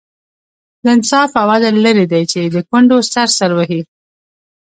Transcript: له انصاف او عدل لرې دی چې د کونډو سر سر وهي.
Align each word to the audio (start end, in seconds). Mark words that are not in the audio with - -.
له 0.83 0.89
انصاف 0.97 1.31
او 1.41 1.47
عدل 1.55 1.75
لرې 1.85 2.05
دی 2.11 2.23
چې 2.31 2.39
د 2.55 2.57
کونډو 2.69 2.97
سر 3.13 3.27
سر 3.37 3.51
وهي. 3.57 3.81